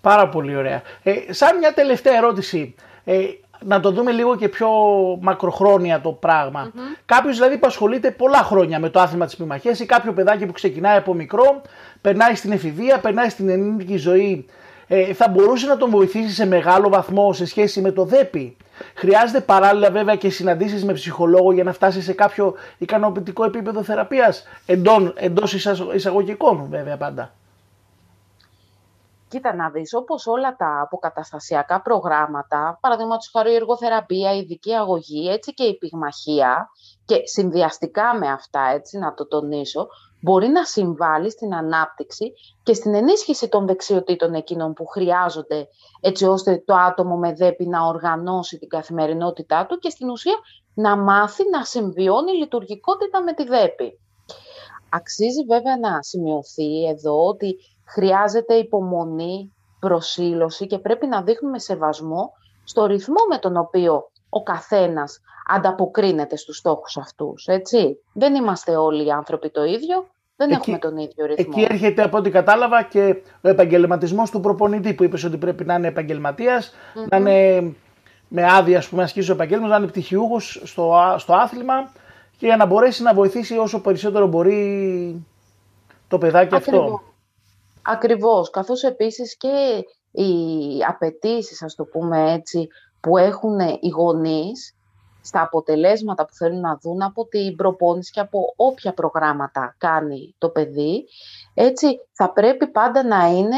Πάρα 0.00 0.28
πολύ 0.28 0.56
ωραία. 0.56 0.82
Ε, 1.02 1.32
σαν 1.32 1.58
μια 1.58 1.72
τελευταία 1.74 2.16
ερώτηση, 2.16 2.74
ε, 3.04 3.24
να 3.60 3.80
το 3.80 3.90
δούμε 3.90 4.12
λίγο 4.12 4.36
και 4.36 4.48
πιο 4.48 4.68
μακροχρόνια 5.20 6.00
το 6.00 6.12
πράγμα. 6.12 6.66
Mm-hmm. 6.66 6.98
Κάποιος 7.06 7.36
δηλαδή 7.36 7.58
που 7.58 7.66
ασχολείται 7.66 8.10
πολλά 8.10 8.38
χρόνια 8.38 8.78
με 8.78 8.88
το 8.88 9.00
άθλημα 9.00 9.24
της 9.26 9.36
πυμαχίας 9.36 9.80
ή 9.80 9.86
κάποιο 9.86 10.12
παιδάκι 10.12 10.46
που 10.46 10.52
ξεκινάει 10.52 10.96
από 10.96 11.14
μικρό, 11.14 11.62
περνάει 12.00 12.34
στην 12.34 12.52
εφηβεία, 12.52 12.98
περνάει 12.98 13.28
στην 13.28 13.48
ενήλικη 13.48 13.96
ζωή, 13.96 14.46
ε, 14.86 15.12
θα 15.12 15.28
μπορούσε 15.28 15.66
να 15.66 15.76
τον 15.76 15.90
βοηθήσει 15.90 16.34
σε 16.34 16.46
μεγάλο 16.46 16.88
βαθμό 16.88 17.32
σε 17.32 17.46
σχέση 17.46 17.80
με 17.80 17.92
το 17.92 18.04
ΔΕΠΗ; 18.04 18.56
Χρειάζεται 18.94 19.40
παράλληλα 19.40 19.90
βέβαια 19.90 20.16
και 20.16 20.30
συναντήσεις 20.30 20.84
με 20.84 20.92
ψυχολόγο 20.92 21.52
για 21.52 21.64
να 21.64 21.72
φτάσει 21.72 22.02
σε 22.02 22.12
κάποιο 22.12 22.54
ικανοποιητικό 22.78 23.44
επίπεδο 23.44 23.82
θεραπείας 23.82 24.44
εντός 25.14 25.52
εισαγωγικών 25.94 26.66
βέβαια 26.70 26.96
πάντα. 26.96 27.32
Κοίτα 29.28 29.54
να 29.54 29.70
δεις, 29.70 29.94
όπως 29.94 30.26
όλα 30.26 30.56
τα 30.56 30.80
αποκαταστασιακά 30.80 31.80
προγράμματα, 31.80 32.78
παραδείγματος 32.80 33.30
χάρη 33.32 33.54
εργοθεραπεία, 33.54 34.34
ειδική 34.34 34.72
αγωγή, 34.72 35.28
έτσι 35.30 35.54
και 35.54 35.64
η 35.64 35.78
πυγμαχία, 35.78 36.70
και 37.04 37.20
συνδυαστικά 37.24 38.14
με 38.18 38.28
αυτά, 38.28 38.60
έτσι 38.74 38.98
να 38.98 39.14
το 39.14 39.26
τονίσω, 39.26 39.88
μπορεί 40.26 40.48
να 40.48 40.64
συμβάλλει 40.64 41.30
στην 41.30 41.54
ανάπτυξη 41.54 42.32
και 42.62 42.74
στην 42.74 42.94
ενίσχυση 42.94 43.48
των 43.48 43.66
δεξιοτήτων 43.66 44.34
εκείνων 44.34 44.72
που 44.72 44.86
χρειάζονται 44.86 45.68
έτσι 46.00 46.26
ώστε 46.26 46.62
το 46.66 46.74
άτομο 46.74 47.16
με 47.16 47.32
δέπη 47.32 47.66
να 47.66 47.86
οργανώσει 47.86 48.58
την 48.58 48.68
καθημερινότητά 48.68 49.66
του 49.66 49.78
και 49.78 49.90
στην 49.90 50.08
ουσία 50.10 50.34
να 50.74 50.96
μάθει 50.96 51.42
να 51.50 51.64
συμβιώνει 51.64 52.32
λειτουργικότητα 52.32 53.22
με 53.22 53.32
τη 53.32 53.44
δέπη. 53.44 54.00
Αξίζει 54.88 55.44
βέβαια 55.44 55.78
να 55.78 56.02
σημειωθεί 56.02 56.84
εδώ 56.84 57.26
ότι 57.26 57.56
χρειάζεται 57.84 58.54
υπομονή, 58.54 59.54
προσήλωση 59.80 60.66
και 60.66 60.78
πρέπει 60.78 61.06
να 61.06 61.22
δείχνουμε 61.22 61.58
σεβασμό 61.58 62.32
στο 62.64 62.86
ρυθμό 62.86 63.24
με 63.30 63.38
τον 63.38 63.56
οποίο 63.56 64.10
ο 64.28 64.42
καθένας 64.42 65.20
ανταποκρίνεται 65.48 66.36
στους 66.36 66.56
στόχους 66.56 66.96
αυτούς, 66.96 67.46
έτσι. 67.46 67.98
Δεν 68.12 68.34
είμαστε 68.34 68.76
όλοι 68.76 69.06
οι 69.06 69.10
άνθρωποι 69.10 69.50
το 69.50 69.64
ίδιο, 69.64 70.06
δεν 70.36 70.50
έχουμε 70.50 70.78
τον 70.78 70.96
ίδιο 70.96 71.26
ρυθμό. 71.26 71.44
Εκεί 71.48 71.66
έρχεται 71.70 72.02
από 72.02 72.16
ό,τι 72.16 72.30
κατάλαβα 72.30 72.82
και 72.82 73.22
ο 73.40 73.48
επαγγελματισμός 73.48 74.30
του 74.30 74.40
προπονητή 74.40 74.94
που 74.94 75.04
είπες 75.04 75.24
ότι 75.24 75.36
πρέπει 75.36 75.64
να 75.64 75.74
είναι 75.74 75.92
να 77.08 77.16
είναι 77.16 77.74
με 78.28 78.44
άδεια 78.44 78.78
ας 78.78 78.88
πούμε 78.88 79.02
ασκήσει 79.02 79.30
ο 79.30 79.34
επαγγέλματος, 79.34 79.70
να 79.70 79.76
είναι 79.76 79.86
πτυχιούχος 79.86 80.60
στο, 80.64 81.14
στο 81.18 81.34
άθλημα 81.34 81.92
και 82.36 82.46
για 82.46 82.56
να 82.56 82.66
μπορέσει 82.66 83.02
να 83.02 83.14
βοηθήσει 83.14 83.56
όσο 83.58 83.80
περισσότερο 83.80 84.26
μπορεί 84.26 85.26
το 86.08 86.18
παιδάκι 86.18 86.54
αυτό. 86.54 87.02
Ακριβώς, 87.82 88.50
καθώς 88.50 88.82
επίσης 88.82 89.36
και 89.36 89.84
οι 90.10 90.28
απαιτήσεις, 90.88 91.62
ας 91.62 91.74
το 91.74 91.84
πούμε 91.84 92.32
έτσι, 92.32 92.68
που 93.00 93.16
έχουν 93.16 93.58
οι 93.58 93.88
γονείς 93.88 94.75
στα 95.26 95.42
αποτελέσματα 95.42 96.26
που 96.26 96.34
θέλουν 96.34 96.60
να 96.60 96.78
δουν 96.82 97.02
από 97.02 97.26
την 97.26 97.56
προπόνηση 97.56 98.10
και 98.10 98.20
από 98.20 98.52
όποια 98.56 98.92
προγράμματα 98.92 99.74
κάνει 99.78 100.34
το 100.38 100.48
παιδί, 100.48 101.04
έτσι 101.54 102.00
θα 102.12 102.32
πρέπει 102.32 102.66
πάντα 102.66 103.04
να 103.04 103.26
είναι 103.26 103.56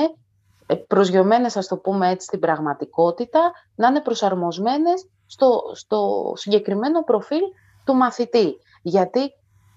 προσγειωμένες, 0.86 1.56
ας 1.56 1.66
το 1.66 1.76
πούμε 1.76 2.10
έτσι, 2.10 2.26
στην 2.26 2.40
πραγματικότητα, 2.40 3.52
να 3.74 3.88
είναι 3.88 4.00
προσαρμοσμένες 4.00 5.08
στο, 5.26 5.62
στο 5.74 6.32
συγκεκριμένο 6.36 7.02
προφίλ 7.02 7.42
του 7.84 7.94
μαθητή. 7.94 8.56
Γιατί 8.82 9.32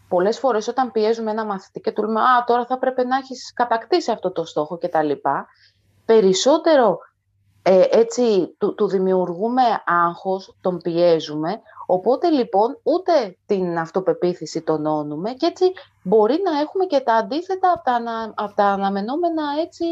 πολλές 0.08 0.40
φορές 0.40 0.68
όταν 0.68 0.92
πιέζουμε 0.92 1.32
ένα 1.32 1.46
μαθητή 1.46 1.80
και 1.80 1.92
του 1.92 2.04
λέμε 2.04 2.22
«Α, 2.22 2.44
τώρα 2.46 2.66
θα 2.66 2.78
πρέπει 2.78 3.06
να 3.06 3.18
έχεις 3.18 3.54
κατακτήσει 3.54 4.12
αυτό 4.12 4.32
το 4.32 4.46
στόχο» 4.46 4.78
κτλ. 4.78 5.12
Περισσότερο 6.06 7.00
ε, 7.64 7.84
έτσι 7.90 8.56
του, 8.58 8.76
του 8.76 8.88
δημιουργούμε 8.88 9.62
άγχος, 9.86 10.56
τον 10.62 10.78
πιέζουμε, 10.78 11.62
οπότε 11.96 12.30
λοιπόν 12.30 12.80
ούτε 12.84 13.38
την 13.46 13.78
αυτοπεποίθηση 13.78 14.62
τονώνουμε 14.62 15.32
και 15.32 15.46
έτσι 15.46 15.72
μπορεί 16.04 16.40
να 16.44 16.60
έχουμε 16.60 16.86
και 16.86 17.00
τα 17.00 17.14
αντίθετα 17.14 17.72
από 17.72 17.84
τα, 17.84 18.02
από 18.36 18.56
τα 18.56 18.66
αναμενόμενα 18.66 19.44
έτσι 19.62 19.86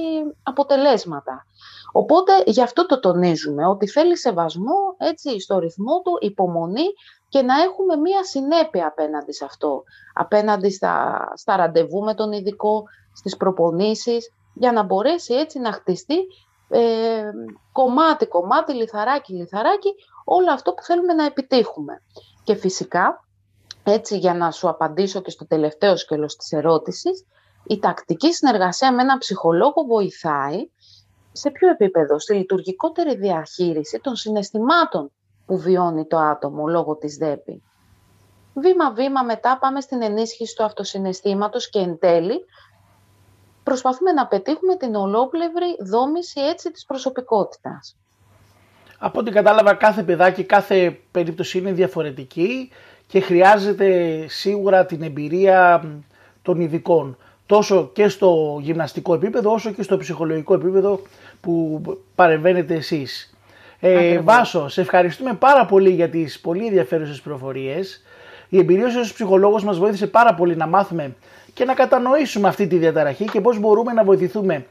αποτελέσματα. 0.44 1.46
Οπότε 1.92 2.32
γι' 2.46 2.62
αυτό 2.62 2.86
το 2.86 3.00
τονίζουμε, 3.00 3.68
ότι 3.68 3.88
θέλει 3.88 4.18
σεβασμό 4.18 4.96
έτσι, 4.98 5.40
στο 5.40 5.60
ρυθμό 5.60 6.02
του, 6.02 6.18
υπομονή 6.20 6.86
και 7.30 7.42
να 7.42 7.62
έχουμε 7.62 7.96
μία 7.96 8.24
συνέπεια 8.24 8.88
απέναντι 8.88 9.34
σε 9.34 9.46
αυτό. 9.46 9.84
Απέναντι 10.14 10.72
στα, 10.72 11.24
στα 11.36 11.56
ραντεβού 11.56 12.04
με 12.04 12.14
τον 12.14 12.32
ειδικό, 12.32 12.84
στις 13.14 13.38
προπονήσεις, 13.38 14.34
για 14.54 14.72
να 14.72 14.84
μπορέσει 14.84 15.34
έτσι 15.34 15.60
να 15.60 15.72
χτιστεί 15.72 16.18
ε, 16.70 17.32
κομμάτι, 17.72 18.28
κομμάτι, 18.28 18.74
λιθαράκι, 18.74 19.34
λιθαράκι, 19.34 19.96
όλο 20.32 20.52
αυτό 20.52 20.74
που 20.74 20.84
θέλουμε 20.84 21.14
να 21.14 21.26
επιτύχουμε. 21.26 22.02
Και 22.44 22.56
φυσικά, 22.56 23.28
έτσι 23.84 24.18
για 24.18 24.34
να 24.34 24.52
σου 24.52 24.70
απαντήσω 24.70 25.22
και 25.22 25.30
στο 25.30 25.48
τελευταίο 25.48 25.98
σκέλος 25.98 26.36
της 26.36 26.52
ερώτησης, 26.52 27.26
η 27.68 27.80
τακτική 27.80 28.34
συνεργασία 28.34 28.94
με 28.94 29.02
έναν 29.02 29.18
ψυχολόγο 29.18 29.84
βοηθάει 29.88 30.70
σε 31.32 31.52
ποιο 31.52 31.70
επίπεδο, 31.70 32.20
στη 32.20 32.34
λειτουργικότερη 32.34 33.16
διαχείριση 33.16 34.00
των 34.00 34.16
συναισθημάτων 34.16 35.12
που 35.46 35.58
βιώνει 35.58 36.06
το 36.06 36.18
άτομο 36.18 36.68
λόγω 36.68 36.96
της 36.96 37.16
ΔΕΠΗ. 37.16 37.64
Βήμα-βήμα 38.54 39.24
μετά 39.24 39.58
πάμε 39.60 39.82
στην 39.82 40.02
ενίσχυση 40.02 40.56
του 40.56 40.64
αυτοσυναισθήματος 40.64 41.70
και 41.70 41.80
εν 41.80 42.00
τέλει 42.00 42.46
προσπαθούμε 43.64 44.12
να 44.12 44.28
πετύχουμε 44.28 44.76
την 44.76 44.96
ολόπλευρη 44.96 45.78
δόμηση 45.90 46.42
έτσι 46.42 46.72
της 46.72 46.86
προσωπικότητας. 46.86 47.98
Από 49.02 49.20
ό,τι 49.20 49.32
κατάλαβα 49.32 49.74
κάθε 49.74 50.04
παιδάκι, 50.04 50.44
κάθε 50.44 51.00
περίπτωση 51.12 51.58
είναι 51.58 51.72
διαφορετική 51.72 52.70
και 53.08 53.20
χρειάζεται 53.20 54.26
σίγουρα 54.28 54.86
την 54.86 55.02
εμπειρία 55.02 55.84
των 56.42 56.60
ειδικών 56.60 57.18
τόσο 57.46 57.90
και 57.94 58.08
στο 58.08 58.60
γυμναστικό 58.62 59.14
επίπεδο 59.14 59.52
όσο 59.52 59.72
και 59.72 59.84
στο 59.84 59.98
ψυχολογικό 59.98 60.54
επίπεδο 60.54 61.02
που 61.42 61.82
παρεμβαίνετε 62.16 62.74
εσείς. 62.74 63.34
Ε, 63.80 64.20
Βάσο, 64.20 64.68
σε 64.68 64.82
ευχαριστούμε 64.82 65.34
πάρα 65.34 65.66
πολύ 65.66 65.90
για 65.90 66.10
τις 66.10 66.40
πολύ 66.40 66.66
ενδιαφέρουσες 66.66 67.22
προφορίες. 67.22 68.04
Η 68.50 68.58
εμπειρία 68.58 68.90
σου 68.90 69.00
ως 69.00 69.14
ψυχολόγος 69.14 69.64
μας 69.64 69.78
βοήθησε 69.78 70.08
πάρα 70.08 70.34
πολύ 70.34 70.56
να 70.56 70.68
μάθουμε 70.68 71.16
και 71.54 71.66
να 71.66 71.74
κατανοήσουμε 71.74 72.48
αυτή 72.48 72.68
τη 72.68 72.78
διαταραχή 72.78 73.26
και 73.26 73.42
πώς 73.42 73.60
μπορούμε 73.60 73.94
να 73.94 74.04
βοηθηθούμε 74.04 74.66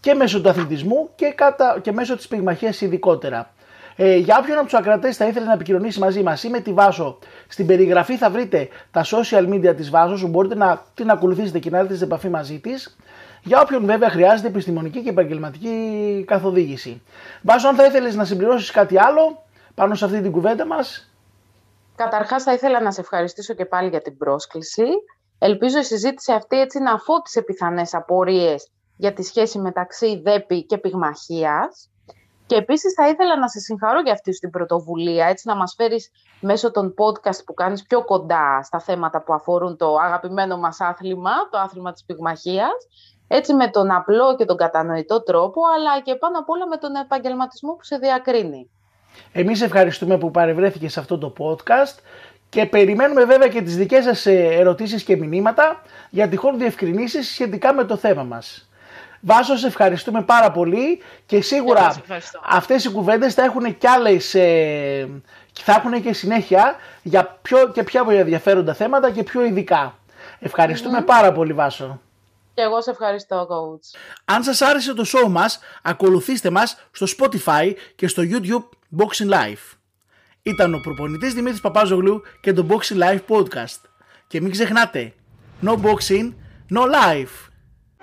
και 0.00 0.14
μέσω 0.14 0.40
του 0.40 0.48
αθλητισμού 0.48 1.10
και, 1.14 1.32
κατα... 1.34 1.78
και 1.82 1.92
μέσω 1.92 2.16
της 2.16 2.28
πυγμαχίας 2.28 2.80
ειδικότερα. 2.80 3.50
Ε, 3.96 4.16
για 4.16 4.38
όποιον 4.40 4.56
από 4.56 4.64
τους 4.64 4.78
ακρατές 4.78 5.16
θα 5.16 5.26
ήθελε 5.26 5.46
να 5.46 5.52
επικοινωνήσει 5.52 5.98
μαζί 5.98 6.22
μας 6.22 6.42
ή 6.42 6.48
με 6.48 6.60
τη 6.60 6.72
Βάσο, 6.72 7.18
στην 7.48 7.66
περιγραφή 7.66 8.16
θα 8.16 8.30
βρείτε 8.30 8.68
τα 8.90 9.04
social 9.04 9.48
media 9.48 9.76
της 9.76 9.90
Βάσος, 9.90 10.20
που 10.20 10.28
μπορείτε 10.28 10.54
να 10.54 10.82
την 10.94 11.10
ακολουθήσετε 11.10 11.58
και 11.58 11.70
να 11.70 11.78
έρθετε 11.78 11.96
σε 11.96 12.04
επαφή 12.04 12.28
μαζί 12.28 12.60
της. 12.60 12.96
Για 13.42 13.60
όποιον 13.60 13.86
βέβαια 13.86 14.10
χρειάζεται 14.10 14.48
επιστημονική 14.48 15.02
και 15.02 15.10
επαγγελματική 15.10 16.24
καθοδήγηση. 16.26 17.02
Βάσο, 17.42 17.68
αν 17.68 17.74
θα 17.74 17.84
ήθελες 17.84 18.14
να 18.14 18.24
συμπληρώσεις 18.24 18.70
κάτι 18.70 18.98
άλλο 18.98 19.42
πάνω 19.74 19.94
σε 19.94 20.04
αυτή 20.04 20.20
την 20.20 20.32
κουβέντα 20.32 20.66
μας. 20.66 21.12
Καταρχάς, 21.96 22.42
θα 22.42 22.52
ήθελα 22.52 22.80
να 22.80 22.90
σε 22.92 23.00
ευχαριστήσω 23.00 23.54
και 23.54 23.64
πάλι 23.64 23.88
για 23.88 24.02
την 24.02 24.16
πρόσκληση. 24.16 24.84
Ελπίζω 25.38 25.78
η 25.78 25.84
συζήτηση 25.84 26.32
αυτή 26.32 26.60
έτσι 26.60 26.78
να 26.78 26.98
φώτισε 26.98 27.42
πιθανέ 27.42 27.82
απορίες 27.92 28.68
για 28.96 29.12
τη 29.12 29.22
σχέση 29.22 29.58
μεταξύ 29.58 30.20
ΔΕΠΗ 30.24 30.66
και 30.66 30.78
πυγμαχίας 30.78 31.90
και 32.52 32.58
επίσης 32.58 32.92
θα 32.92 33.08
ήθελα 33.08 33.38
να 33.38 33.48
σε 33.48 33.58
συγχαρώ 33.58 34.00
για 34.00 34.12
αυτή 34.12 34.38
την 34.38 34.50
πρωτοβουλία, 34.50 35.26
έτσι 35.26 35.48
να 35.48 35.54
μας 35.54 35.74
φέρεις 35.76 36.10
μέσω 36.40 36.70
των 36.70 36.94
podcast 36.98 37.44
που 37.46 37.54
κάνεις 37.54 37.82
πιο 37.82 38.04
κοντά 38.04 38.62
στα 38.62 38.80
θέματα 38.80 39.22
που 39.22 39.32
αφορούν 39.32 39.76
το 39.76 39.96
αγαπημένο 39.96 40.56
μας 40.56 40.80
άθλημα, 40.80 41.30
το 41.50 41.58
άθλημα 41.58 41.92
της 41.92 42.04
πυγμαχίας, 42.04 42.88
έτσι 43.28 43.54
με 43.54 43.68
τον 43.68 43.90
απλό 43.90 44.36
και 44.36 44.44
τον 44.44 44.56
κατανοητό 44.56 45.22
τρόπο, 45.22 45.60
αλλά 45.76 46.00
και 46.00 46.14
πάνω 46.14 46.38
απ' 46.38 46.50
όλα 46.50 46.66
με 46.66 46.76
τον 46.76 46.94
επαγγελματισμό 46.94 47.72
που 47.72 47.84
σε 47.84 47.96
διακρίνει. 47.96 48.70
Εμείς 49.32 49.62
ευχαριστούμε 49.62 50.18
που 50.18 50.30
παρευρέθηκες 50.30 50.92
σε 50.92 51.00
αυτό 51.00 51.18
το 51.18 51.32
podcast 51.38 51.98
και 52.48 52.66
περιμένουμε 52.66 53.24
βέβαια 53.24 53.48
και 53.48 53.62
τις 53.62 53.76
δικές 53.76 54.04
σας 54.04 54.26
ε, 54.26 54.32
ερωτήσεις 54.32 55.02
και 55.02 55.16
μηνύματα 55.16 55.82
για 56.10 56.28
τυχόν 56.28 56.58
διευκρινήσεις 56.58 57.28
σχετικά 57.28 57.74
με 57.74 57.84
το 57.84 57.96
θέμα 57.96 58.22
μας. 58.22 58.66
Βάσο, 59.24 59.56
σε 59.56 59.66
ευχαριστούμε 59.66 60.22
πάρα 60.22 60.50
πολύ 60.50 61.02
και 61.26 61.42
σίγουρα 61.42 62.02
αυτές 62.48 62.84
οι 62.84 62.90
κουβέντες 62.90 63.34
θα 63.34 63.42
έχουν 63.42 63.78
και 63.78 63.88
άλλες, 63.88 64.34
ε, 64.34 65.08
θα 65.52 65.72
έχουν 65.72 66.02
και 66.02 66.12
συνέχεια 66.12 66.76
για 67.02 67.38
πιο 67.42 67.68
και 67.68 67.82
πιο 67.82 68.10
ενδιαφέροντα 68.10 68.74
θέματα 68.74 69.10
και 69.10 69.22
πιο 69.22 69.44
ειδικά. 69.44 69.98
Ευχαριστούμε 70.38 71.02
πάρα 71.02 71.32
πολύ 71.32 71.52
Βάσο. 71.52 72.00
Και 72.54 72.62
εγώ 72.62 72.82
σε 72.82 72.90
ευχαριστώ, 72.90 73.46
coach. 73.50 73.98
Αν 74.24 74.42
σας 74.42 74.60
άρεσε 74.60 74.94
το 74.94 75.04
show 75.06 75.28
μας, 75.28 75.60
ακολουθήστε 75.82 76.50
μας 76.50 76.76
στο 76.90 77.06
Spotify 77.18 77.72
και 77.96 78.08
στο 78.08 78.22
YouTube 78.26 78.68
Boxing 78.98 79.30
Life. 79.30 79.76
Ήταν 80.42 80.74
ο 80.74 80.78
προπονητής 80.78 81.34
Δημήτρης 81.34 81.60
Παπάζογλου 81.60 82.22
και 82.40 82.52
το 82.52 82.66
Boxing 82.68 82.98
Life 83.02 83.20
Podcast. 83.28 83.80
Και 84.26 84.40
μην 84.40 84.50
ξεχνάτε, 84.50 85.12
no 85.64 85.70
boxing, 85.70 86.32
no 86.74 86.80
life. 86.80 87.51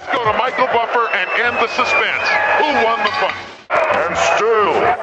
Go 0.07 0.23
to 0.23 0.33
Michael 0.37 0.67
Buffer 0.67 1.09
and 1.11 1.29
end 1.41 1.57
the 1.57 1.67
suspense. 1.67 2.23
Who 2.59 2.71
won 2.85 2.99
the 3.03 3.11
fight? 3.19 3.35
And 3.69 4.15
still. 4.15 4.98